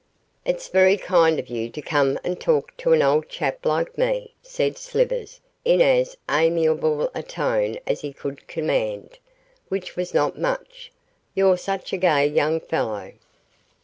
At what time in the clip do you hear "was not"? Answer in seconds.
9.95-10.39